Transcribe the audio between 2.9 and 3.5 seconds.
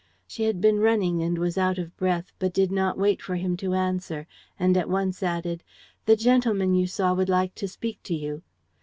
wait for